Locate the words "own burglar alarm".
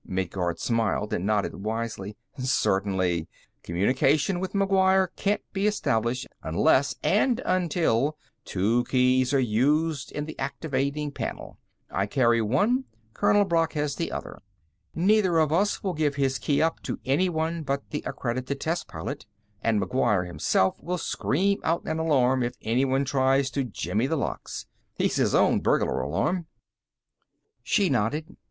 25.35-26.47